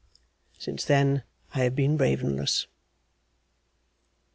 Since 0.57 0.83
then 0.85 1.21
I 1.53 1.59
have 1.59 1.75
been 1.75 1.95
ravenless. 1.95 2.65